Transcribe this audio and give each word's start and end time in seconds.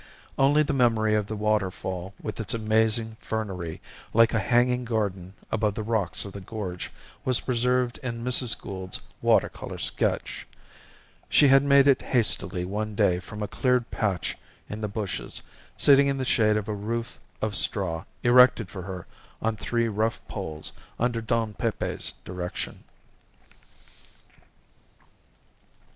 Only 0.35 0.63
the 0.63 0.73
memory 0.73 1.13
of 1.13 1.27
the 1.27 1.35
waterfall, 1.35 2.15
with 2.19 2.39
its 2.39 2.55
amazing 2.55 3.17
fernery, 3.21 3.81
like 4.15 4.33
a 4.33 4.39
hanging 4.39 4.83
garden 4.83 5.35
above 5.51 5.75
the 5.75 5.83
rocks 5.83 6.25
of 6.25 6.33
the 6.33 6.41
gorge, 6.41 6.89
was 7.23 7.41
preserved 7.41 7.99
in 8.01 8.23
Mrs. 8.23 8.59
Gould's 8.59 9.01
water 9.21 9.47
colour 9.47 9.77
sketch; 9.77 10.47
she 11.29 11.49
had 11.49 11.61
made 11.61 11.87
it 11.87 12.01
hastily 12.01 12.65
one 12.65 12.95
day 12.95 13.19
from 13.19 13.43
a 13.43 13.47
cleared 13.47 13.91
patch 13.91 14.35
in 14.67 14.81
the 14.81 14.87
bushes, 14.87 15.43
sitting 15.77 16.07
in 16.07 16.17
the 16.17 16.25
shade 16.25 16.57
of 16.57 16.67
a 16.67 16.73
roof 16.73 17.19
of 17.39 17.55
straw 17.55 18.03
erected 18.23 18.69
for 18.71 18.81
her 18.81 19.05
on 19.39 19.55
three 19.55 19.87
rough 19.87 20.19
poles 20.27 20.71
under 20.99 21.21
Don 21.21 21.53
Pepe's 21.53 22.15
direction. 22.25 22.85